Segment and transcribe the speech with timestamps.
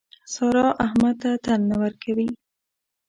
[0.33, 2.27] سارا احمد ته تن نه ورکوي.